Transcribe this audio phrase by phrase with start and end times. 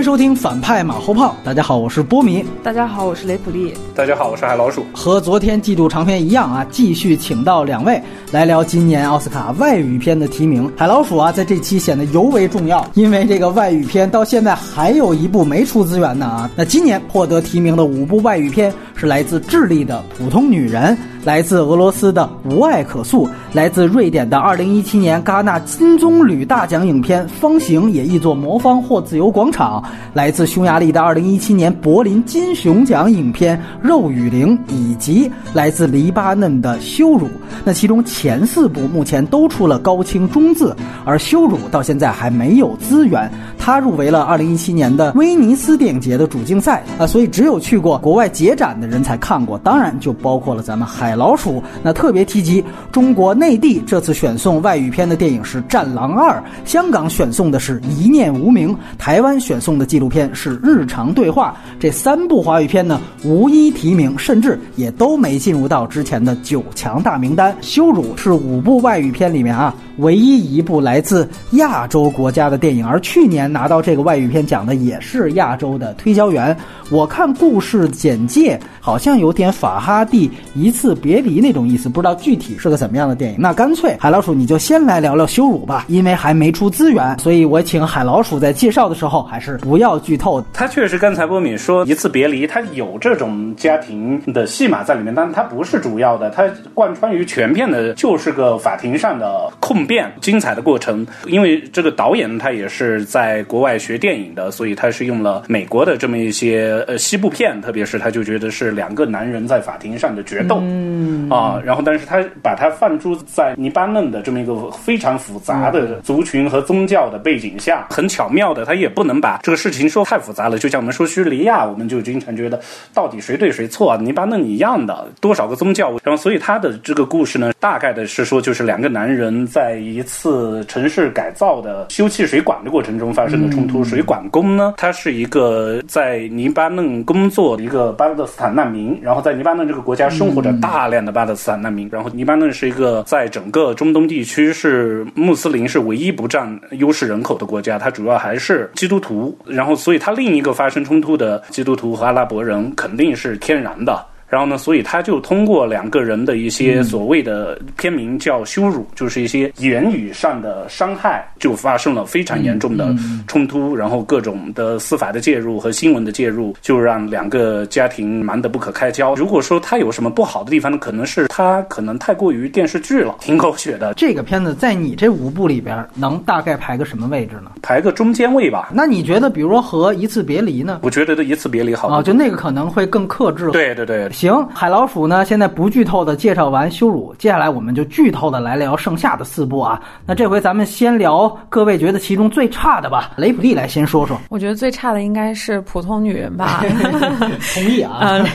[0.00, 1.36] 迎收听反派马后炮。
[1.44, 2.42] 大家好，我是波米。
[2.62, 3.74] 大家好，我是雷普利。
[3.94, 4.82] 大家好，我是海老鼠。
[4.94, 8.02] 和昨天季度长片一样啊，继续请到两位
[8.32, 10.72] 来聊今年奥斯卡外语片的提名。
[10.74, 16.50] 海老鼠啊，在这期显得尤为重要，因为这个外语片到现在还有一部没出资源呢啊。
[16.56, 20.94] 那今年获得提名的五部外语片是来自智利的《普通女人》。
[21.22, 29.82] 来自俄罗斯的《无爱可诉》，来自瑞典的2017年戛纳金棕榈大奖影片《方形》也译作《魔方》或《自由广场》，
[30.14, 33.54] 来自匈牙利的2017年柏林金熊奖影片
[33.86, 37.26] 《肉与灵》，以及来自黎巴嫩的《羞辱》。
[37.66, 40.74] 那其中前四部目前都出了高清中字，
[41.04, 43.30] 而《羞辱》到现在还没有资源。
[43.58, 51.16] 它入围了2017年的威尼斯电影节的主竞赛啊，所以只有去过国外节展的人才看过，当然就包括了咱们海。
[51.20, 61.56] 老鼠那特别提及，中国内地这次选送外语片的电影是《战狼二》，香港选送的是《一念无名》，台湾选送的纪录片是《日常对话》。
[61.78, 67.52] 这三部华语片呢，无一提名，甚至也都没进入到之前的九强大名单。
[67.60, 76.56] 《羞辱》是五部外语片里面啊，唯一一部来自亚洲国家的电影，而去年拿到这个外语片奖的也是亚洲的推销员。
[76.88, 80.90] 我看故事简介，好像有点法哈蒂一次。
[81.00, 83.36] 别离那种意思，不知道具体是个怎么样的电影。
[83.38, 90.44] 那干脆海老鼠你就先来聊聊羞辱吧，因为还没出资源，所以我请海老鼠在介绍的时候还是不要剧透。
[90.52, 101.06] 他确实刚才波米说一次别离，他有这种家庭的戏码在里面，但他不是主要的，他贯穿于全片的就是个法庭上的控辩，精彩的过程。
[101.26, 110.58] 因为这个导演他也是在国外学电影的，所以他是用了美国的这么一些呃西部片，特别是他就觉得是两个男人在法庭上的决斗。
[110.62, 120.58] 嗯啊，然后，但是他把它放诸在黎巴嫩的这么一个非常复杂的族群和宗教的背景下，很巧妙的，他也不能把这个事情说太复杂了。
[120.58, 122.60] 就像我们说叙利亚，我们就经常觉得
[122.92, 123.96] 到底谁对谁错啊？
[123.96, 133.84] 黎巴嫩一样的，多少个宗教，然后，所以他的这个故事呢，大概的是说，就是两个男人在一次城市改造的修气水管的过程中发生的冲突。
[133.84, 140.50] 水管工呢，他是一个在黎巴嫩工作的一个巴勒斯坦难民，然后在黎巴嫩这个国家生活着。
[140.60, 154.04] 大量的巴勒斯坦难民，然后黎巴嫩是一个在整个中东地区是穆斯林是唯一不占优势人口的国家，它主要还是基督徒，然后所以它另一个发生冲突的基督徒和阿拉伯人肯定是天然的。
[154.30, 162.94] 然后呢，所以他就通过两个人的一些所谓的片名叫羞辱，就是一些言语上的伤害，就发生了非常严重的
[163.26, 169.16] 冲突，然后各种的司法的介入和新闻的介入，就让两个家庭忙得不可开交。
[169.16, 173.94] 如果说他有什么不好的地方呢，可能是他可能太过于电视剧了，挺狗血的。
[173.94, 177.50] 这个片子在你这五部里边能大概排个什么位置呢？
[177.62, 178.70] 排个中间位吧。
[178.72, 180.78] 那你觉得，比如说和一次别离呢？
[180.82, 183.50] 我觉得的一次别离好啊，就那个可能会更克制。
[183.50, 184.08] 对对对。
[184.20, 185.24] 行，海老鼠呢？
[185.24, 189.80] 现在不剧透的介绍完羞辱，接下来我们就剧透的来聊剩下的四部啊。
[190.04, 193.12] 那这回咱们先聊各位觉得其中最差的吧。
[193.16, 194.20] 雷普利来先说说。
[194.28, 196.62] 我觉得最差的应该是普通女人吧。
[197.54, 197.96] 同意啊。
[198.02, 198.26] 嗯，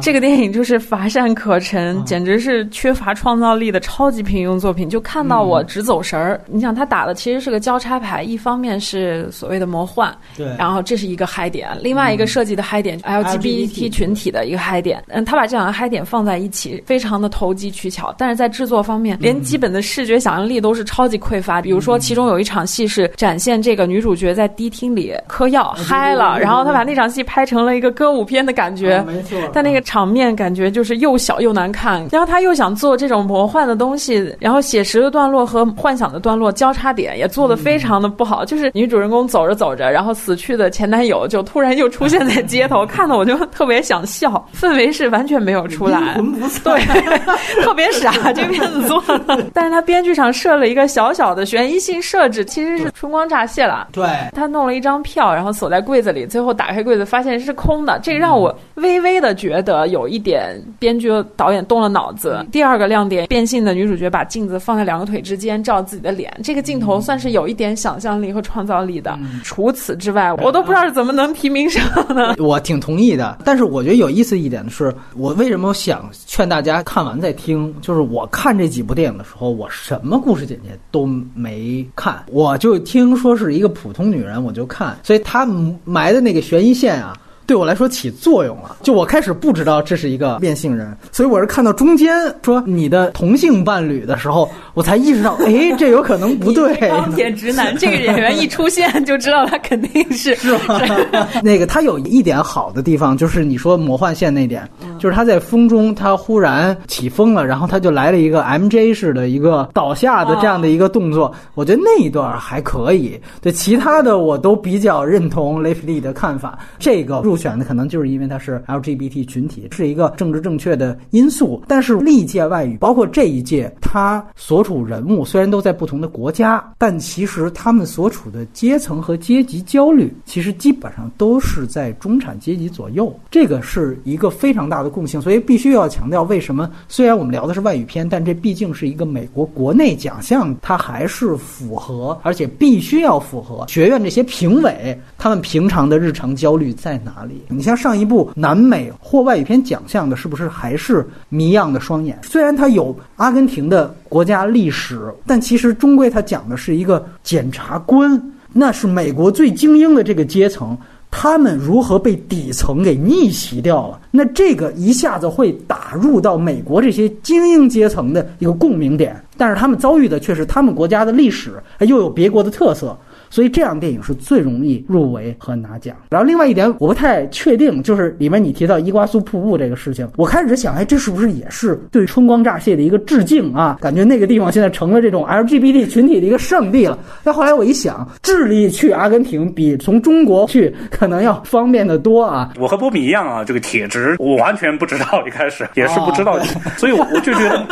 [0.00, 4.88] 这个电影就是乏善可陈，简直是缺乏创造力的超级平庸作品。
[4.88, 6.40] 就看到我直走神儿。
[6.46, 15.04] 你想，他打的其实是个交叉牌，一方面是所谓的魔幻，对，然后这是一个嗨点，另外一个设计的嗨点 LGBT 群体的一个嗨点。
[15.08, 15.33] 嗯，他。
[15.34, 21.60] 他把这两个嗨点放在一起，非常的投机取巧，但是在制作方面，连基本的视觉想象力都是超级匮乏。
[21.60, 29.36] 比如说，其中有一场戏是展现这个女主角在迪厅里嗑药嗨了，然后他把那场戏拍成了一个歌舞片的感觉，没错。
[29.52, 32.06] 但那个场面感觉就是又小又难看。
[32.12, 38.44] 然后他又想做这种魔幻的东西，然后写实的段落和幻想的段落交叉点也做的非常的不好。
[38.44, 45.23] 就是女主人公走着走着，然后死去的前男友就突然又出现在街头，看的我就特别想笑，氛围是完。
[45.24, 46.20] 完全没有出来，
[46.62, 46.84] 对，
[47.64, 49.42] 特别傻， 这片子做的。
[49.54, 53.88] 但是他编剧上设了一个小小的悬疑性设置，其实是春光乍泄了。
[53.90, 61.08] 对，他弄了一张票，然后锁在柜子里，最后打开柜子发现是空的，这让我微微的觉得有一点编剧
[61.38, 62.44] 导演动了脑子。
[62.52, 69.18] 第二个亮点，变性的女主角把镜子放在两个腿之间照自己的脸，这个镜头算是有一点想象力和创造力的。
[69.42, 71.82] 除此之外，我都不知道是怎么能提名上
[72.14, 72.36] 的。
[72.44, 74.94] 我挺同意的，但是我觉得有意思一点的是。
[75.14, 77.74] 我为什么想劝大家看完再听？
[77.80, 85.46] 就是我看这几部电影的时候，我什么故事简介都没看，我就听说是一个普通女人，我就看，所以她
[85.84, 87.16] 埋的那个悬疑线啊。
[87.46, 96.74] 对我来说起作用了，就我开始不知道这是一个变性人，所以我是看到中间说你的同性伴侣的时候，我才意识到，哎，这有可能不对。
[96.88, 100.80] 钢铁直男 这个演员一出现就知道他肯定是是吧？
[101.42, 104.68] 那个他有一点好的地方，就是你说魔幻线那点，
[104.98, 113.20] 就是他在风中，他忽然起风了，然后他就来了一个 MJ 式的一个倒下的这样的一个动作，我觉得那一段还可以。
[113.40, 121.62] 对其他的我都比较认同雷弗利的看法，这个入选的可能就是因为他是 LGBT 群体，是一个政治正确的因素。
[121.66, 133.14] 但是历届外语，包括这一届，他所处人物虽然都在不同的国家，但其实他们所处的阶层和阶级焦虑，其实基本上都是在中产阶级左右。
[133.30, 152.18] 这个是一个非常大的共性，所以必须要强调，为什么虽然我们聊的是外语片，但这毕竟是一个美国国内奖项，它还是符合，而且必须要符合学院这些评委他们平常的日常焦虑在哪你像上一部南美获外语片奖项的，是不是还是《谜样的双眼》？
[152.26, 158.20] 虽然它有阿根廷的国家历史，但其实终归它讲的是一个检察官，
[158.52, 160.76] 那是美国最精英的这个阶层。
[161.16, 164.00] 他们如何被底层给逆袭掉了？
[164.10, 172.98] 那这个一下子会打入到美国这些精英阶层的一个共鸣点，但是他们遭遇的却是他们国家的历史，又有别国的特色。
[173.34, 175.96] 所以这样电影是最容易入围和拿奖。
[176.08, 183.76] 然后另外一点，我不太确定，就是里面你提到伊瓜苏瀑布这个事情，我开始想，哎，这是不是也是对春光乍泄的一个致敬啊？
[183.80, 186.96] 感觉那个地方现在成了这种 LGBT 群体的一个圣地了。
[187.24, 192.52] 但后来我一想，智利去阿根廷比从中国去可能要方便的多啊。
[192.60, 196.38] 我和波比一样啊，这个铁直我完全不知道，一开始也是不知道，
[196.78, 197.66] 所以我我就觉得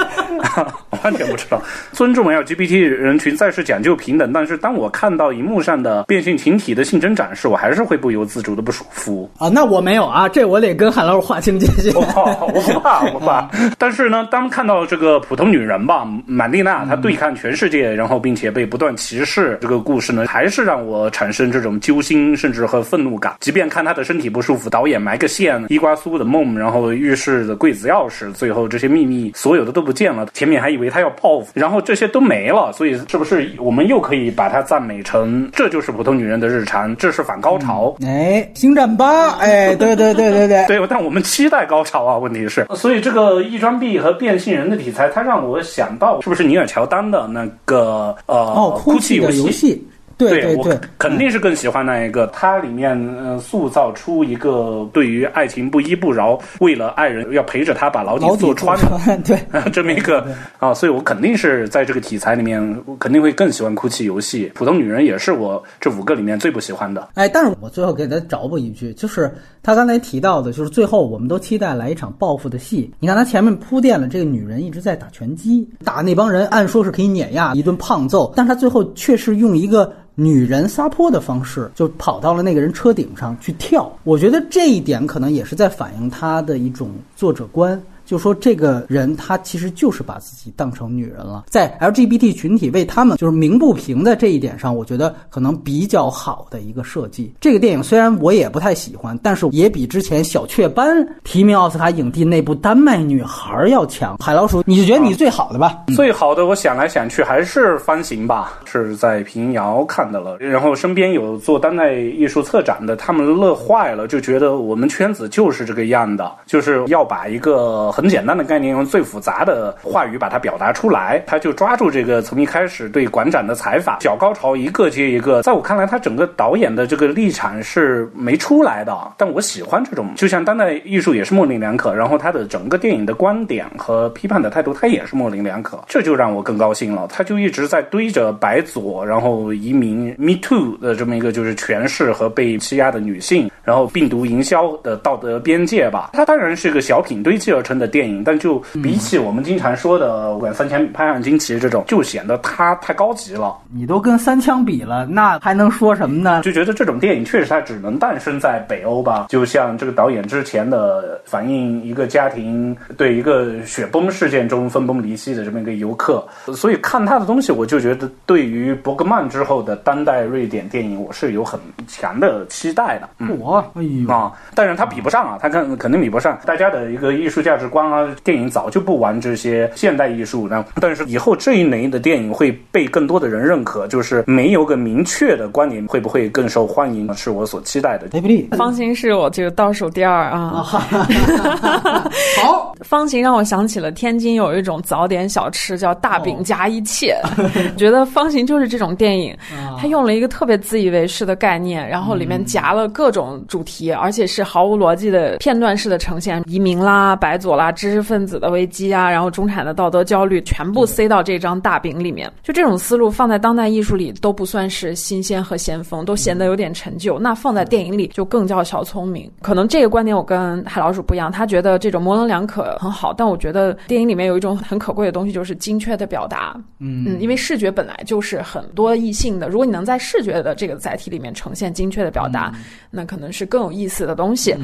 [1.05, 1.63] 完全不知道。
[1.93, 5.52] 尊重 LGBT 人群再是讲究平等，但是当我看到一幕。
[5.53, 9.51] 幕上的变性群体的性征展示，我还是会不由自主的不舒服啊。
[9.51, 11.93] 那我没有啊，这我得跟韩老师划清界限。
[11.95, 13.51] 我不怕，我不怕。
[13.77, 23.35] 但是呢，当看到这个普通女人吧，满丽娜她对抗全世界，然后并且被不断歧视，这个故事呢，还是让我产生这种揪心，甚至和愤怒感。
[23.41, 30.27] 即便看她的身体不舒服，导演埋个线，伊瓜苏的梦，然后浴室的柜子钥匙，最后这些秘密所有的都不见了。
[30.33, 32.73] 前面还以为她要报复，然后这些都没了。
[32.73, 35.42] 所以是不是我们又可以把它赞美成？
[35.53, 37.95] 这就是普通女人的日常，这是反高潮。
[38.05, 42.19] 哎，星战八，哎，对对对对对 对，但我们期待高潮啊！
[42.19, 49.87] 问题是，所以这个异装癖和变性人的题材，它让我想到，是不是尼尔乔丹的那个呃，哦，哭泣游戏。
[50.31, 52.27] 对对对，肯定是更喜欢那一个。
[52.29, 58.79] 它里面呃塑造出一个对于爱情不依不饶，为了爱人要陪着他把牢底坐穿，
[59.23, 59.39] 对
[59.73, 60.27] 这么一个
[60.59, 64.51] 啊，所以我肯定是在这个题材里面，肯定会更喜欢哭泣游戏。
[64.55, 67.09] 普通女人也是我这五个里面最不喜欢的。
[67.15, 69.33] 哎，但是我最后给他找补一句，就是
[69.63, 72.93] 他刚才提到的，就是最后我们都期待来一场报复的戏。
[72.99, 79.93] 你看他前面铺垫了，这个女人一直在打拳击，打那帮人，按说是可以碾压一顿胖揍，但他最后却是用一个。
[80.23, 83.91] 女人撒泼的方式，就跑到了那个人车顶上去跳。
[84.05, 87.83] 我觉得这一点可能也是在反映他的一种作者观。
[88.13, 97.33] 就说这个人他其实就是把自己当成女人了，在 LGBT 群体为他们就是鸣不平的这一点上，我觉得可能比较好的一个设计。
[97.41, 100.95] 这个电影虽然我也不太喜欢，但是也比之前小雀斑
[101.25, 104.19] 提名奥斯卡影帝那部丹麦女孩要强。
[104.19, 105.83] 海老鼠，你就觉得你最好的吧？
[105.97, 110.37] 最好的，我想来想去还是方形吧，是在平遥看的了。
[110.37, 118.02] 然后身边有做丹麦艺术策展的，他们乐坏了，就觉得我们圈子就是这个样的，就是要把一个很。
[118.03, 125.43] 很简单的概念，用最复杂的话语把它表达出来，他就抓住这个从一开始对馆长的采访，小高潮一个接一个。
[125.43, 137.07] 在我看来，他整个导演的这个立场是没出来的，但我喜欢这种，就像当代艺术也是模棱两可，然后他的整个电影的观点和批判的态度，他也是模棱两可，这就让我更高兴了。
[137.09, 146.11] 他就一直在堆着白左，然后移民 Me Too 的这么一个就是权势和被欺压的女性，然后病毒营销的道德边界吧。
[146.15, 147.73] 他当然是个小品堆积而成。
[147.87, 153.57] 电影，但就比起我们经常说的《管三千拍案惊奇》这种，就显得它太高级了。
[153.73, 156.43] 你都跟三枪比了，那还能说什么呢？
[156.43, 159.27] 就觉得这种电影确实它只能诞生在北欧吧。
[159.29, 173.09] 就像这个导演之前的反映一个家庭对一个雪崩事件中分崩离析的这么一个游客，所以看他的东西，我就觉得对于伯格曼之后的当代瑞典电影，我是有很强的期待的。
[173.37, 176.39] 哇啊，哎呦啊，但是他比不上啊，他肯肯定比不上。
[176.45, 188.07] 大家的一个艺术价值观啊，电影早就不玩这些现代艺术，了但是以后这一类的电影会被更多的人认可，就是没有个明确的观点，会不会更受欢迎，是我所期待的。
[188.13, 190.63] 雷布利，方形是我这个倒数第二啊。
[192.43, 197.17] 好，方形让我想起了天津有一种早点小吃叫大饼夹一切，
[197.79, 199.35] 觉得方形就是这种电影，
[199.79, 212.33] 它用了一个特别自以为是的概念，然后里面夹了各种主题，而且是毫无逻辑的片段式的呈现，移民啦、白左啦、知识分子的危机啊，然后中产的道德焦虑，全部塞到这张大饼里面。
[212.43, 217.19] 就这种思路放在当代艺术里都不算是新鲜和先锋，都显得有点陈旧。
[217.19, 219.31] 那放在电影里就更叫小聪明。
[219.43, 226.55] 可能这个观点我跟海老鼠不一样，他觉得这种模棱两可很好，但我觉得电影里面有一种很可贵的东西，就是精确的表达。
[226.79, 232.53] 嗯嗯，因为视觉本来就是很多异性的，如果你能在视觉的这个载体里面呈现精确的表达，
[232.91, 234.55] 那可能是更有意思的东西。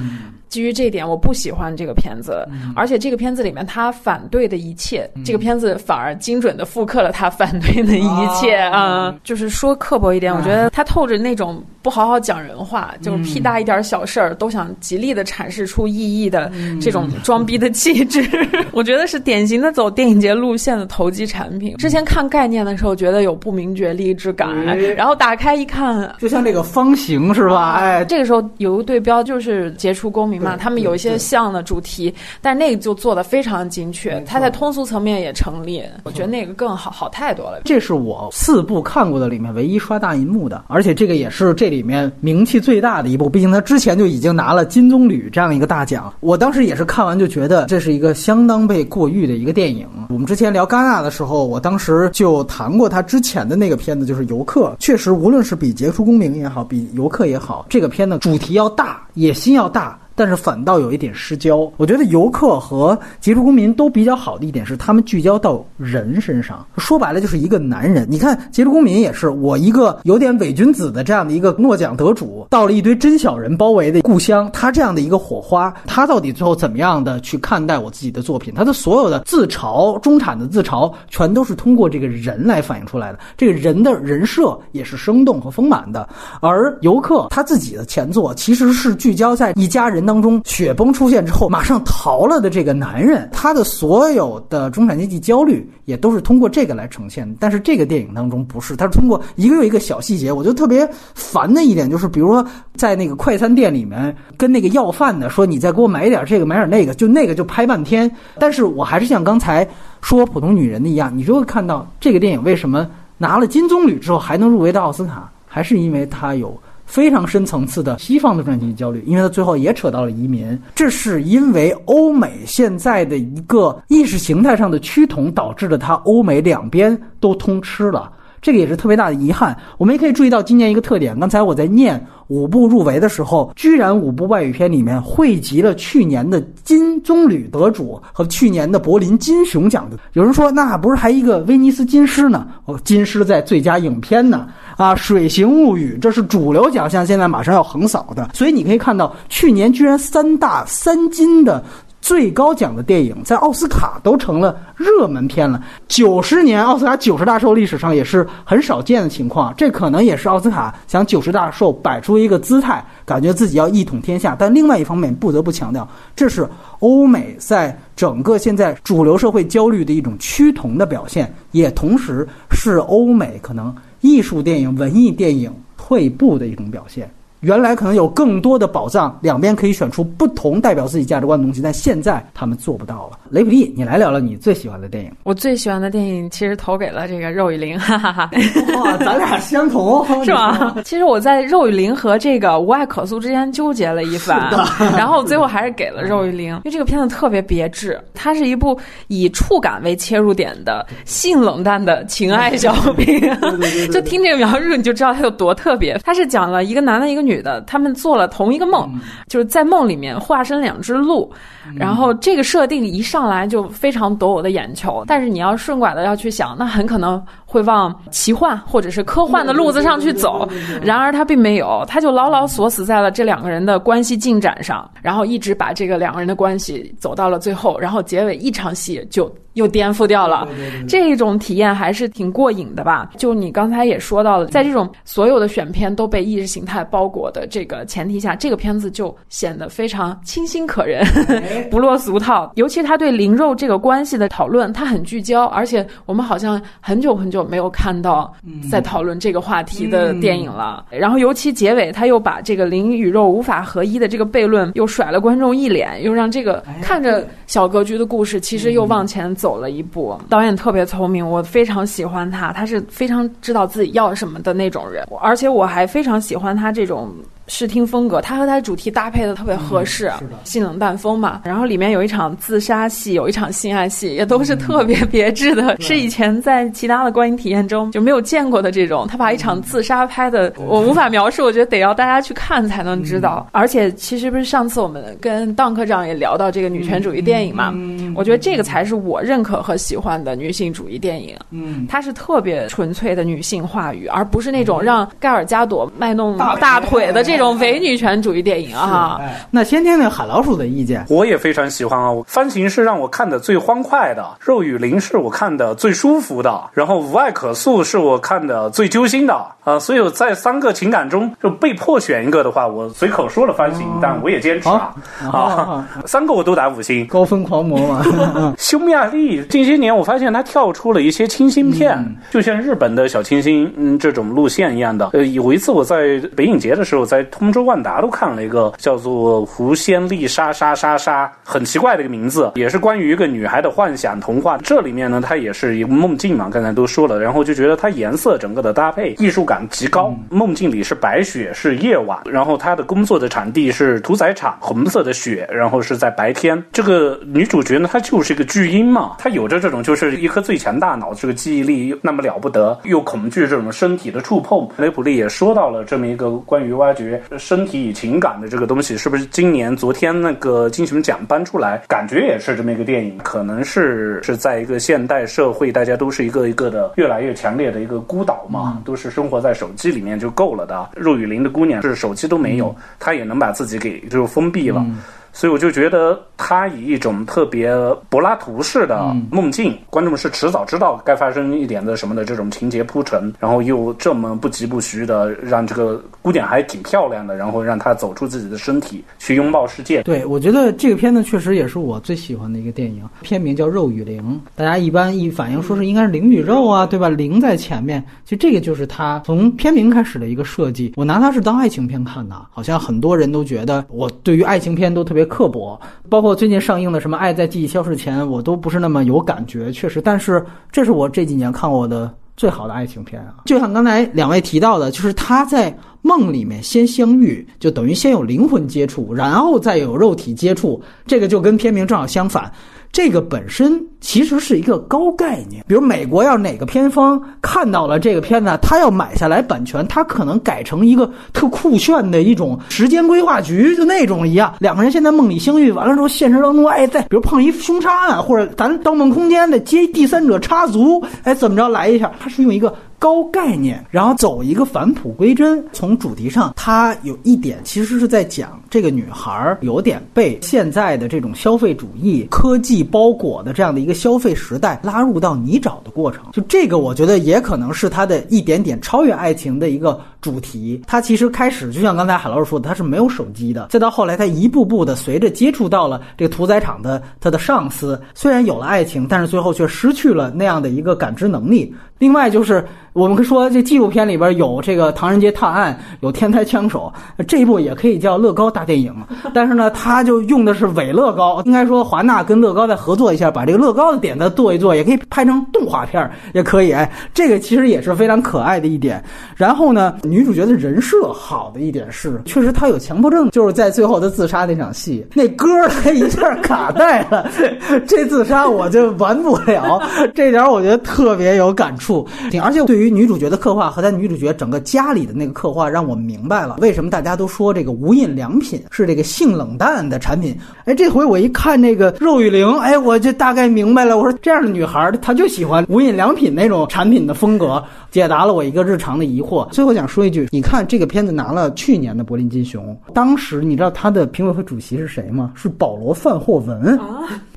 [0.48, 16.52] 基于这一点，我不喜欢这个片子，而且这个片子里面他反对的一切，这个片子反而精准的复刻了他反对的一切啊、就是说刻薄一点，我觉得他透着那种不好好讲人话，就是屁大一点小事儿都想极力的阐释出意义的
[16.82, 18.22] 这种装逼的气质，
[18.72, 21.74] 我觉得是典型的走电影节路线的投机产品。
[21.78, 24.76] 之前看概念的时候，觉得有不明觉厉之感，哎。
[24.76, 27.76] 然后打开一看，就像这个方形是吧？
[27.76, 37.62] 哎，这个时候有个对标就是杰出公民嘛，他们有一些像的主题，但那个就做的非常精确它在通俗层面也成立，我觉得那个更好好太多了。
[37.64, 46.12] 这是我四部看过的里面唯一刷大银幕的，而且这个也是这里里面名气最大的一部，毕竟他之前就已经拿了金棕榈这样一个大奖。
[46.18, 49.86] 我当时也是看完就觉得这是一个相当被过誉的一个电影。
[50.08, 59.96] 我们之前聊戛纳的时候，我当时就谈过他之前的那个片子，就是《游客》，确实无论是比《杰出公民》也好，比《游客》也好，这个片的主题要大，野心要大。
[60.18, 61.70] 但是反倒有一点失焦。
[61.76, 68.04] 我觉得游客和杰出公民都比较好的一点是，他们聚焦到人身上，说白了就是一个男人。
[68.10, 78.52] 你看杰出公民也是我一个有点伪君子的这样的一个诺奖得主，到了一堆真小人包围的故乡，他这样的一个火花，他到底最后怎么样的去看待我自己的作品？
[78.56, 83.20] 他的所有的自嘲、中产的自嘲，全都是通过这个人来反映出来的。
[83.36, 86.08] 这个人的人设也是生动和丰满的。
[86.40, 97.36] 而游客他自己的前作其实是聚焦在一家人当中，雪崩出现之后马上逃了的这个男人，他的所有的中产阶级焦虑也都是通过这个来呈现的。
[97.38, 102.42] 但是这个电影当中不是，他是通过一个又一个小细节，我就特别烦的一点就是，比如说
[102.74, 108.10] 在那个快餐店里面跟那个要饭的说：“你再给我买点这个，买点那个。”就那个就拍半天。
[108.38, 109.68] 但是我还是像刚才
[110.00, 112.88] 说普通女人的一样，你就会看到这个电影为什么
[113.18, 116.58] 拿了金棕榈之后还能入围到奥斯卡，还是因为它有。
[116.88, 128.10] 非常深层次的西方的中产阶级焦虑，因为他最后也扯到了移民，这是因为欧美现在的一个意识形态上的趋同，导致了他欧美两边都通吃了。
[128.40, 129.54] 这个也是特别大的遗憾。
[129.76, 139.98] 我们也可以注意到今年一个特点，刚才我在念五部入围的时候，居然五部外语片里面汇集了去年的金棕榈得主和去年的柏林金熊奖的。
[140.12, 142.46] 有人说，那不是还一个威尼斯金狮呢？
[142.66, 144.46] 哦，金狮在最佳影片呢。
[144.76, 151.64] 啊，《水形物语》这是主流奖项，现在马上要横扫的，所以你可以看到，去年居然三大三金的。
[152.00, 155.62] 最高奖的电影在奥斯卡都成了热门片了。
[155.88, 164.36] 九十年奥斯卡九十大寿历史上也是很少见的情况，这可能也是奥斯卡想九十大寿摆出一个姿态，感觉自己要一统天下。
[164.38, 165.86] 但另外一方面，不得不强调，
[166.16, 177.10] 这是欧美在整个现在主流社会焦虑的一种趋同的表现，也同时是欧美可能艺术电影、文艺电影退步的一种表现。
[177.40, 183.18] 原来可能有更多的宝藏，两边可以选出不同代表自己价值观的东西，但现在他们做不到了。
[183.30, 185.12] 雷普利，你来聊聊你最喜欢的电影。
[185.22, 188.30] 我最喜欢的电影其实投给了这个肉与灵，哈哈哈。
[188.76, 190.74] 哇，咱俩相同是吧？
[190.84, 194.50] 其实我在肉与灵和这个无爱可诉之间纠结了一番，
[194.96, 198.78] 然后最后还是给了肉与灵，因为这个片子特别别致，它是一部
[199.08, 203.20] 以触感为切入点的性冷淡的情爱小品。
[203.92, 205.98] 就听这个描述你就知道它有多特别。
[206.04, 208.90] 它是讲了一个男的，一个女的，他们做了同一个梦，
[209.28, 211.30] 就是在梦里面化身两只鹿，
[211.76, 215.04] 然后这个设定一上来就非常夺我的眼球。
[215.06, 220.48] 但是你要顺拐的要去想，那很可能会往奇幻或者是科幻的路子上去走。
[220.82, 230.46] 然而他并没有，他就牢牢锁死在了这两个人的关系进展上，然后一直把这个两个人的关系走到了最后，然后结尾一场戏就又颠覆掉了。
[230.88, 233.10] 这种体验还是挺过瘾的吧？
[233.16, 237.17] 就你刚才也说到了，在这种所有的选片都被意识形态包裹。
[237.18, 241.04] 果的这个前提下，这个片子就显得非常清新可人，
[241.68, 242.52] 不落俗套。
[242.54, 248.32] 尤其他对灵肉这个关系的讨论，他很聚焦，而且我们好像很久很久没有看到
[248.70, 250.86] 在讨论这个话题的电影了。
[250.90, 260.16] 然后尤其结尾，他又把这个灵与肉无法合一的这个悖论又甩了观众一脸，又让这个看着小格局的故事其实又往前走了一步。
[260.28, 267.07] 导演特别聪明，我非常喜欢他，他是非常知道自己要什么的那种人，而且我还非常喜欢他这种。
[267.08, 270.12] um, 视听风格，它和它主题搭配的特别合适，
[270.44, 271.40] 性冷淡风嘛。
[271.44, 279.06] 然后里面有一场自杀戏，有一场性爱戏，也都是特别 别致的，是以前在其他的观影体验中就没有见过的这种。
[279.08, 283.48] 他把一场自杀拍的，我无法描述，我觉得得要大家去看才能知道。
[283.52, 287.74] 而且其实不是上次我们跟邓科长也聊到这个女权主义电影嘛，
[288.14, 291.34] 我觉得这个才是我认可和喜欢的女性主义电影。
[291.50, 297.37] 嗯，它是特别纯粹的女性话语，而不是那种让盖尔加朵卖弄大腿的这。
[297.38, 299.20] 这种伪女权主义电影啊，
[299.52, 301.06] 那先听听海老鼠的意见。
[301.08, 309.78] 我也非常喜欢啊，番行是让我看的最欢快的，肉与灵是我看的最舒服的，然后无爱可诉是我看的最揪心的啊。
[309.78, 314.92] 所以在三个情感中就被迫选一个的话，我随口说了番行，但我也坚持啊
[315.32, 317.06] 啊，三个我都打五星。
[317.06, 325.10] 高分狂魔嘛，匈牙利近些年我发现他跳出了一些清新片，就像日本的小清新嗯这种路线一样的。
[325.12, 327.24] 呃，有一次我在北影节的时候在。
[327.28, 334.58] 通州万达都看了一个叫做《狐仙丽莎莎莎莎》，很奇怪的一个名字，也是关于一个女孩的幻想童话。
[334.58, 340.14] 这里面呢，它也是一个梦境嘛，刚才都说了，然后就觉得它颜色整个的搭配艺术感极高。
[340.30, 346.62] 梦境里是白雪，是夜晚，然后她的工作的场地是屠宰场，红色的雪，然后是在白天。
[346.72, 354.68] 这个女主角呢，她就是一个巨婴嘛，她有着这种就是一颗最强大脑，这个记忆力那么了不得，又恐惧这种身体的触碰。
[354.76, 357.17] 雷普利也说到了这么一个关于挖掘。
[357.38, 363.18] 身体与情感的这个东西，是不是今年昨天那个金熊奖颁出来，感觉也是这么一个电影？
[363.18, 370.90] 可能是是在一个现代社会，大家都是一个一个的越来越强烈的一个孤岛嘛，都是生活在手机里面就够了的。
[370.96, 374.84] 入雨林的姑娘是手机都没有，她也能把自己给就封闭了。
[375.32, 377.72] 所以我就觉得他以一种特别
[378.08, 390.02] 柏拉图式的梦境，观众是迟早知道该发生一点的什么的这种情节铺陈，然后又这么不疾不徐的让这个姑娘还挺漂亮的，然后让她走出自己的身体去拥抱世界。
[390.02, 397.08] 对，我觉得这个片子确实也是我最喜欢的一个电影，片名叫《肉与灵》，大家一般一反应说是应该是灵与肉啊，对吧？
[397.08, 400.94] 灵在前面，其实这个就是他从片名开始的一个设计。
[400.96, 405.17] 我拿它是当爱情片看的，好像很多人都觉得我对于爱情片都特别。
[405.18, 405.76] 别刻薄，
[406.08, 410.00] 包括最近上映的什么《爱在记忆消失前》，我都不是那么有感觉，确实。
[410.00, 413.42] 但是这是我这几年看过的最好的爱情片啊！
[413.46, 422.48] 就像刚才两位提到的，就是他在梦里面先相遇，就等于先有灵魂接触，然后再有肉体接触，这个就跟片名正好相反。
[422.90, 442.74] 这个本身其实是一个高概念，比如美国要是哪个片方看到了这个片子，他要买下来版权，他可能改成一个特酷炫的一种时间规划局，就那种一样，两个人现在梦里相遇，完了之后现实当中，哎，再比如碰一凶杀案，或者咱盗梦空间的接第三者插足，哎，怎么着来一下，他是用一个。
[442.98, 445.64] 高概念，然后走一个返璞归真。
[445.72, 456.24] 从主题上，它有一点其实是在讲这个女孩儿有点被现在的这种消费主义、科技包裹的这样的一个消费时代拉入到泥沼的过程。
[456.32, 460.80] 就这个，我觉得也可能是它的一点点超越爱情的一个主题。
[460.86, 463.68] 它其实开始就像刚才海老师说的，它是没有手机的。
[463.70, 471.74] 再到后来，他一步步的随着接触到了这个屠宰场的他的上司，虽然有了爱情，但是最后却失去了那样的一个感知能力。
[471.98, 472.64] 另外就是。
[472.94, 476.92] 我们说这纪录片里边有这个《唐人街探案》，有《天才枪手》，
[477.26, 478.92] 这一部也可以叫乐高大电影。
[479.32, 486.72] 但是呢，他就用的是伪乐高，应该说华纳跟乐高再合作一下，把这个乐高的点子做一做，也可以拍成动画片，也可以。
[486.72, 489.00] 哎，这个其实也是非常可爱的一点。
[489.36, 497.30] 然后呢，女主角的人设好的一点是，确实她有强迫症，就是在最后她自杀那场戏，那歌她一下卡带了，
[497.86, 499.80] 这自杀我就完不了。
[500.14, 502.04] 这点我觉得特别有感触，
[502.42, 502.88] 而且对于。
[502.98, 510.36] 女主角的刻画和她女主角整个家里的那个刻画，让我明白了为什么大家都说这个无印良品是这个性冷淡的产品。
[510.64, 513.96] 哎，这回我一看这个肉与灵，哎，我就大概明白了。
[513.96, 519.48] 我说这样的女孩，她就喜欢无印良品那种产品的风格，解答了我一个日常的疑惑。
[519.50, 525.32] 最后想说说一句，你看这个片子拿了去年的柏林金熊，当时你知道他的评委会主席是谁吗？
[525.34, 526.78] 是保罗·范霍文。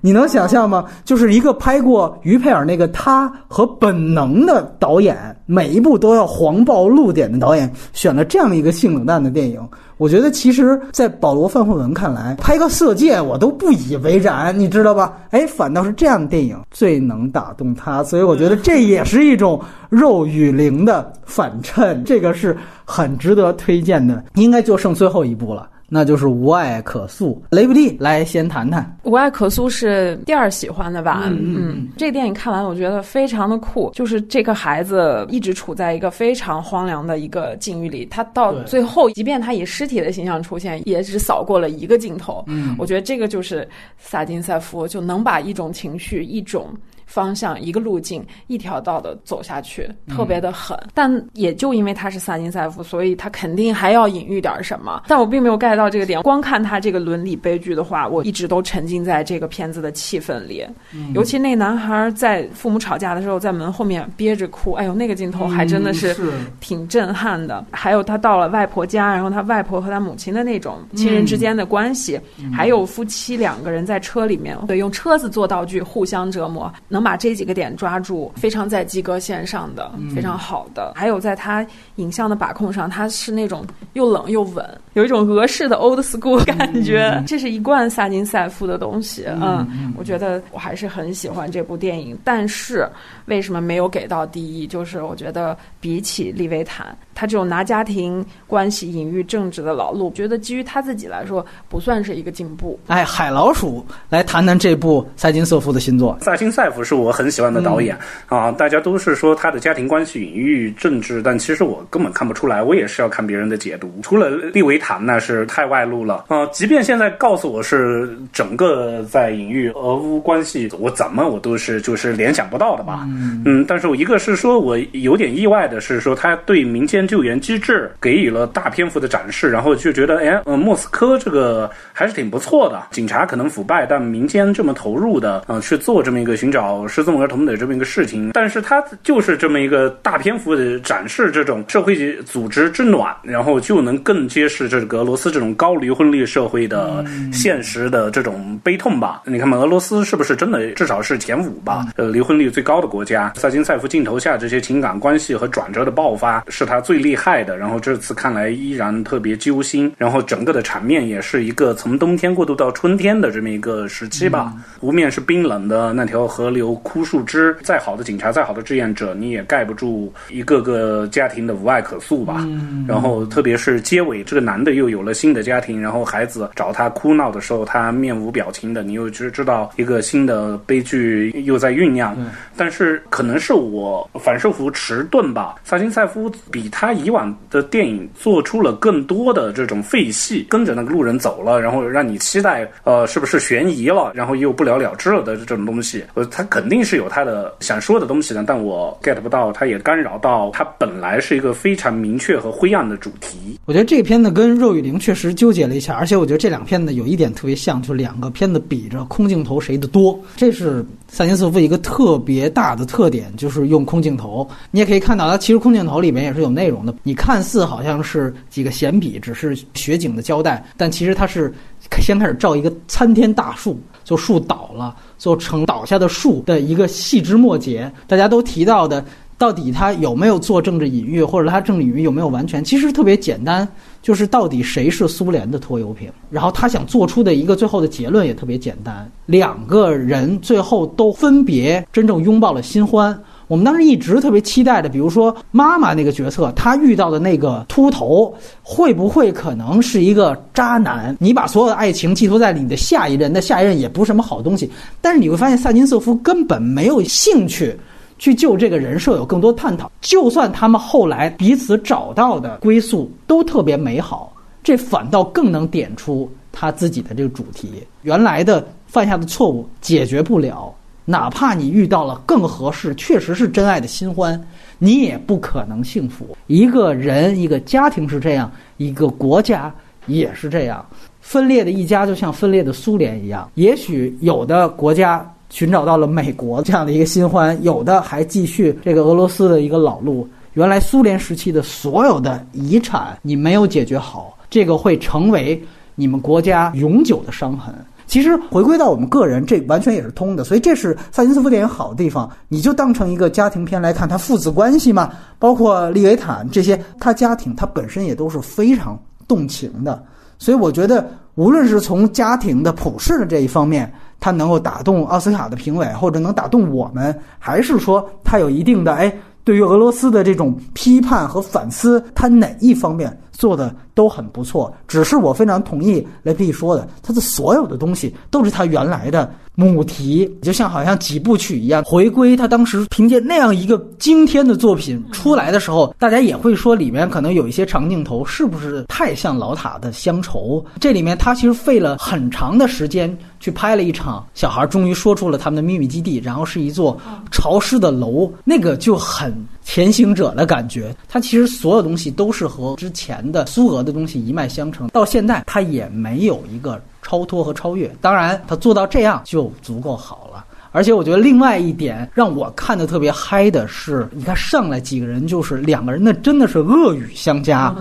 [0.04, 0.86] 你能想象吗？
[1.06, 9.62] 就是一个拍过于佩尔那个《他》和《本能》的导演，每一部都要黄暴露点的导演，选了这样一个性冷淡的电影。
[9.98, 15.14] 我觉得，其实，在保罗·范霍文看来，拍个《色戒》我都不以为然，你知道吧？
[15.30, 24.24] 哎，反倒是这样的电影最能打动他，所以我觉得这也是一种肉与灵的反衬，这个是很值得推荐的。
[24.34, 25.70] 应该就剩最后一部了。
[25.94, 27.44] 那就是无爱可诉。
[27.50, 31.24] 雷布利来先谈谈无爱可诉是第二喜欢的吧？
[31.26, 42.42] 嗯嗯，这个电影看完我觉得非常的酷，就是这个孩子一直处在一个非常荒凉的一个境遇里，他到最后，即便他以尸体的形象出现，也只扫过了一个镜头。
[42.48, 46.70] 嗯，我觉得这个就是萨金塞夫就能把一种情绪一种。
[47.12, 50.78] 方向一个路径一条道的走下去，特别的狠。
[50.94, 55.04] 但也就因为他是萨金塞夫，所以他肯定还要隐喻点什么。
[55.10, 56.22] 但我并没有 get 到这个点。
[56.22, 60.66] 光看他这个伦理悲剧的话，我一直都沉浸在这个片子的气氛里。
[61.14, 66.16] 尤其那男孩在父母吵架的时候，在门后面憋着哭，哎呦，那个镜头还真的是
[66.62, 67.66] 挺震撼的。
[67.72, 72.18] 还有他到了外婆家，然后他外婆和他母亲的那种亲人之间的关系，
[72.54, 77.01] 还有夫妻两个人在车里面，对，用车子做道具互相折磨，能。
[77.04, 80.94] 把这几个点抓住，非常在及格线上的，非常好的。
[80.96, 87.24] 还有在他影像的把控上，他是那种又冷又稳，有一种俄式的 old school 感觉。
[87.28, 89.26] 这是一贯萨金塞夫的东西。
[89.28, 92.18] 嗯，我觉得我还是很喜欢这部电影。
[92.24, 92.88] 但是
[93.26, 94.68] 为什么没有给到第一？
[94.68, 96.96] 就是我觉得比起利维坦。
[97.22, 102.80] 他这种拿家庭关系隐喻政治的老路，觉得基于他自己来说，不算是一个进步。
[102.88, 106.18] 哎，海老鼠来谈谈这部萨金瑟夫的新作。
[106.22, 114.00] 萨金塞夫是我很喜欢的导演啊，大家都是说他的家庭关系隐喻政治，但其实我根本看不出来，我也是要看别人的解读。
[114.02, 123.06] 除了利维坦那是太外露了啊，即便现在告诉我是整个在隐喻俄乌关系，我怎么我都是就是联想不到的吧。
[123.08, 127.08] 嗯嗯，但是我一个是说我有点意外的是说他对民间。
[127.12, 132.84] 救援机制给予了大篇幅的展示，然后就觉得，哎，呃，莫斯科这个还是挺不错的。
[132.92, 138.32] 警察可能腐败，但民间这么投入的，呃，去做这么一个寻找失踪儿童的这么一个事情。
[138.32, 149.22] 但是他就是这么一个大篇幅的展示这种社会组织之暖，然后就能更揭示这个俄罗斯这种高离婚率社会的现实的这种悲痛吧。
[149.26, 151.88] 你看嘛，俄罗斯是不是真的至少是前五吧？
[151.98, 153.34] 呃，离婚率最高的国家。
[153.36, 156.91] 萨金塞夫镜头下这些情感关系和转折的爆发，是他最。
[156.92, 164.54] 最厉害的，然后这次看来依然特别揪心，然后整个的场面也是一个从冬天过渡到春天的这么一个时期吧。
[164.78, 172.46] 湖面是冰冷的，那条河流枯树枝，再好的警察，再好的志愿者，你也盖不住一个个家庭的无爱可诉吧。
[172.86, 182.14] 然后特别是结尾，这个男的又有了新的家庭，然后孩子找他哭闹的时候，他面无表情的，你又知知道一个新的悲剧又在酝酿。
[182.58, 186.81] 但是可能是我反射弧迟钝吧，萨金塞夫比他。
[186.82, 196.04] 他以往的电影做出了更多的这种废戏，跟着那个路人走了，然后让你期待，呃，是不是悬疑了，然后又不了了之了的这种东西。
[196.16, 203.60] 呃，他肯定是有他的想说的东西的，但我 get 不到，他也干扰到他本来是一个非常明确和灰暗的主题。
[203.66, 214.48] 我觉得这个片子跟《肉与灵》确实纠结了一下，而且我觉得这两片子有一点特别像，就两个片子比着空镜头谁的多，这是萨金斯夫一个特别大的特点，就是用空镜头。
[214.72, 216.70] 你也可以看到，它其实空镜头里面也是有内。
[216.70, 221.54] 容的，你看似好像是几个闲笔，只是雪景的交代，但其实它是
[222.00, 227.92] 先开始照一个参天大树，就树倒了，做成倒下的树的一个细枝末节。
[228.08, 229.04] 大家都提到的，
[229.38, 232.64] 到底他有没有做政治隐喻，或者他政治隐喻有没有完全？
[232.64, 233.68] 其实特别简单，
[234.02, 236.10] 就是到底谁是苏联的拖油瓶。
[236.30, 243.18] 然后他想做出的一个最后的结论也特别简单：两个人最后都分别真正拥抱了新欢。
[243.48, 248.34] 我们当时一直特别期待的，比如说妈妈那个角色，她遇到的那个秃头，
[248.64, 251.14] 会不会可能是一个渣男？
[251.20, 254.72] 你把所有的爱情寄托在你的下一任，那下一任也不是什么好东西。
[255.02, 257.78] 但是你会发现，萨金瑟夫根本没有兴趣
[258.22, 259.92] 去就这个人设有更多探讨。
[260.00, 264.32] 就算他们后来彼此找到的归宿都特别美好，
[264.62, 270.72] 这反倒更能点出他自己的这个主题：原来的犯下的错误解决不了。
[271.04, 274.40] 哪怕你遇到了更合适、确实是真爱的新欢，
[274.78, 276.38] 你也不可能幸福。
[276.46, 279.74] 一个人、一个家庭是这样，一个国家
[280.06, 280.86] 也是这样。
[281.20, 283.50] 分裂的一家就像分裂的苏联一样。
[283.56, 290.28] 也许有的国家寻找到了美国这样的一个新欢，有的还继续这个俄罗斯的一个老路。
[290.54, 295.62] 原来苏联时期的所有的遗产，你没有解决好，这个会成为
[295.94, 297.74] 你们国家永久的伤痕。
[298.08, 300.44] 其实回归到我们个人，这完全也是通的。
[300.44, 305.10] 所以这是萨金斯夫电影好的地方，你就当成一个家庭片来看，他父子关系嘛，
[305.40, 310.04] 包括利维坦这些，他家庭他本身也都是非常动情的。
[310.38, 313.90] 所以我觉得，无论是从家庭的普世的这一方面，
[314.22, 319.14] 他能够打动奥斯卡的评委，或者能打动我们，还是说他有一定的哎。
[319.44, 324.72] 对于俄罗斯的这种批判和反思，他哪一方面做的都很不错。
[324.88, 332.36] 只是我非常同意雷皮说的，他的所有的东西都是他原来的母题，就像好像几部曲一样回归。
[332.36, 340.66] 他当时凭借那样一个惊天的作品出来的时候，大家也会说里面可能有一些长镜头是不是太像老塔的乡愁？
[340.80, 343.18] 这里面他其实费了很长的时间。
[343.42, 346.96] 去拍了一场，小孩终于说出了他们的秘密基地，然后是一座
[347.32, 350.96] 潮湿的楼，那个就很前行者的感觉。
[351.10, 356.80] 他其实所有东西都是和之前的苏俄的东西一脉相承，到现在他也没有一个
[357.12, 357.94] 超脱和超越。
[358.00, 360.46] 当然，他做到这样就足够好了。
[360.72, 367.76] 而且我觉得另外一点让我看的特别嗨的是，你看上来几个人就是两个人，那真的是恶语相加。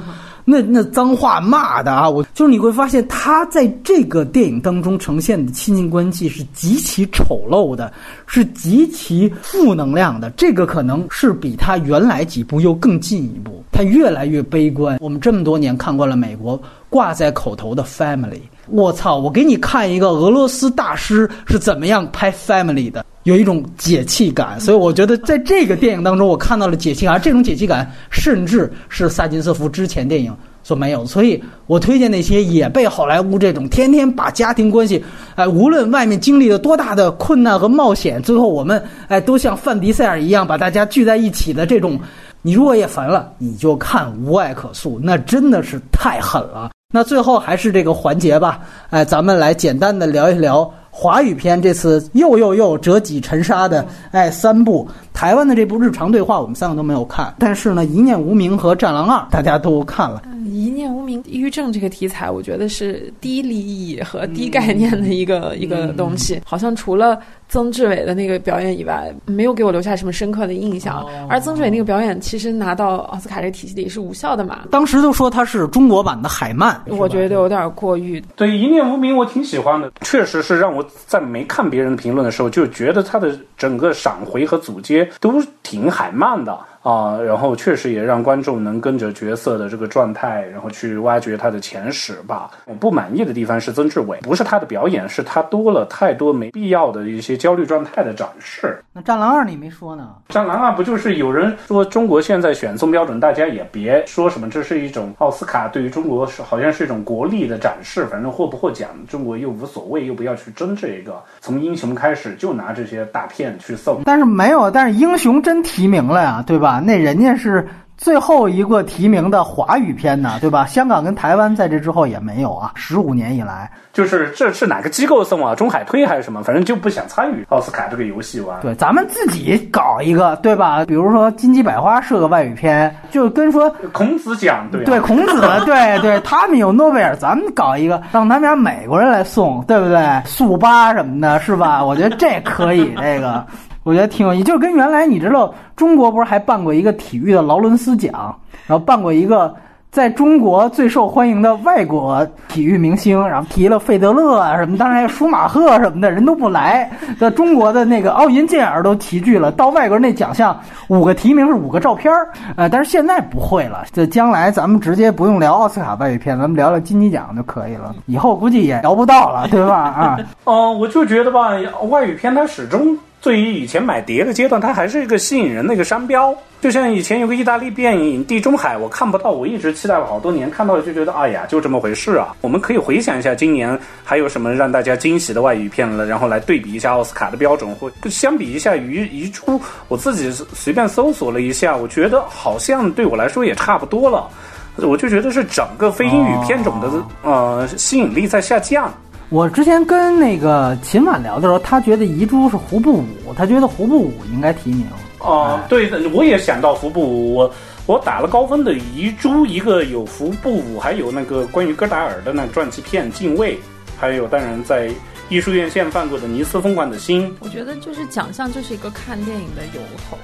[0.45, 7.93] 那那脏话骂的啊，我就是你会发现他在这个电影当中呈现的亲近关系是极其丑陋的，
[8.27, 10.29] 是极其负能量的。
[10.31, 14.99] 这个可能是比他原来几部又更进一步，他越来越悲观。
[15.01, 18.41] 我们这么多年看惯了美国挂在口头的 family，
[18.73, 19.17] 我操！
[19.19, 23.05] 我给你看一个俄罗斯大师是怎么样拍 family 的。
[23.25, 27.21] 有一种解气感，所以我觉得在这个电影当中，我看到了解气感。
[27.21, 31.05] 这种解气感，甚至是萨金斯夫之前电影所没有。
[31.05, 35.05] 所以我推荐那些也被好莱坞这种天天把家庭关系，
[35.35, 42.01] 哎，无论外面经历了多大的困难和冒险，最后我们哎都像范迪塞尔一样把大家聚在一起的这种，
[42.41, 46.71] 你如果也烦了，你就看《无爱可诉》，那真的是太狠了。
[46.91, 50.71] 那最后还是这个环节吧，哎，咱们来简单的聊一聊。
[50.93, 60.23] 华语片这次又又又折戟沉沙的，哎，三部台湾的这部日常对话，我们三个都没有看，但是呢，《一念无名》和《战狼二》大家都看了。
[60.47, 66.41] 一念无名，抑郁症这个题材，我觉得是低利益和低概念的一个一个东西。
[66.45, 67.19] 好像除了
[67.49, 71.07] 曾志伟的那个表演以外，没有给我留下什么深刻的印象。
[71.29, 74.61] 而曾志伟那个表演，其实拿到奥斯卡这个体系里是无效的嘛？
[74.71, 78.23] 当时都说他是中国版的海曼，我觉得有点过誉。
[78.35, 86.59] 对一念无名，我挺喜欢的，确实是让我在没看别人的评论的时候，就觉得他的整个闪回和组接都挺海漫的。
[86.83, 92.51] 啊，然后确实也让观众能跟着角色的这个状态，然后去挖掘他的前史吧。
[92.65, 98.83] 我不满意的地方是曾志伟，不是他的表演，是他多了太多没必要的一些焦虑状态的展示。
[98.93, 100.15] 那《战狼二》你没说呢？
[100.33, 111.23] 《战狼二》不就是有人说中国现在选送标准，大家也别说什么，这是一种奥斯卡对于中国是好像是一种国力的展示，反正获不获奖中国又无所谓，又不要去争这个。
[111.41, 116.70] 从英雄开始就拿这些大片去送，但是没有，但是英雄真提名了呀，对吧？
[116.79, 120.65] 那人家是最后一个提名的华语片呢，对吧？
[120.65, 122.71] 香港跟台湾在这之后也没有啊。
[122.75, 125.55] 十五年以来，就是这是哪个机构送啊？
[125.55, 126.43] 中海推还是什么？
[126.43, 128.59] 反正就不想参与奥斯卡这个游戏玩。
[128.63, 130.83] 对，咱们自己搞一个，对吧？
[130.87, 140.23] 比如说《金鸡百花》是个外语片，就跟说孔子奖，对对，孔子，对对，他们有诺贝尔，咱们搞一个，让他们俩美国人来送，对不对？
[140.25, 141.85] 速八什么的，是吧？
[141.85, 143.45] 我觉得这可以，这个。
[143.91, 148.33] 我觉得挺有意思，就是跟原来你知道，中国不是还办过一个体育的劳伦斯奖，
[148.69, 149.53] 然后办过一个
[149.91, 169.75] 在中国最受欢迎的外国体育明星，然后提了费德勒啊什么，当然还有舒马赫什么的人都不来，在中国的那个奥运健儿都齐聚了，到外国那奖项五个提名是五个照片儿，呃，但是现在不会了，这将来咱们直接不用聊奥斯卡外语片，咱们聊聊金鸡奖就可以了，以后估计也聊不到了，对吧？
[169.75, 171.51] 啊，哦， 我就觉得吧，
[171.89, 172.97] 外语片它始终。
[173.21, 176.35] 对于以前买碟的阶段，它还是一个吸引人的一个商标。
[176.61, 182.35] 就像以前有个意大利电影《地中海》，我看不到，我一直期待了好多年，看到了就觉得，哎呀，就这么回事啊。
[182.41, 194.29] 我们可以回想一下，今年还有什么让大家惊喜的外语片了，然后来对比一下奥斯卡的标准，或相比一下《遗遗珠》，我自己随便搜索了一下，我觉得好像对我来说也差不多了。
[194.77, 196.89] 我就觉得是整个非英语片种的
[197.23, 198.93] 呃吸引力在下降。
[199.31, 204.85] 我之前跟那个秦晚聊的时候，他觉得遗珠是胡布武，他觉得胡布武应该提名。
[205.21, 207.55] 哦，对的，我也想到胡布武，我
[207.87, 213.55] 我打了高分的遗珠，一个有胡布武，还有那个关于戈达尔的那传记片《敬畏》，
[213.97, 214.91] 还有当然在
[215.29, 217.29] 艺术院线放过的《尼斯疯狂的心》。
[217.39, 220.19] 我觉得就是奖项就是一个看电影的由头，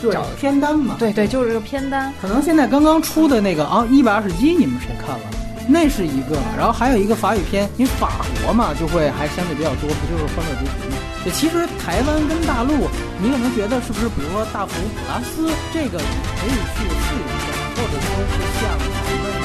[0.00, 0.94] 对片单嘛。
[0.96, 2.12] 对对，就是个片单。
[2.22, 5.24] 可能现在刚刚出的那个啊，一百二十一，你们谁看了？
[5.68, 6.36] 那是一个。
[6.56, 10.96] 然后还有一个法语片，因为法国嘛，就会还相对比较多，不就是《欢乐集体》吗？
[11.24, 16.04] 这，其实台湾跟大陆，你可能觉得是不是，比如说《大佛普拉斯》这个你
[16.40, 19.43] 可以去试一下，或者说是像咱们。